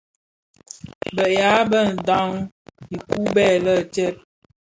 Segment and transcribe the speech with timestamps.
[1.15, 2.29] Beya bë ndhaň
[2.95, 4.15] ukibèè lè tsèn.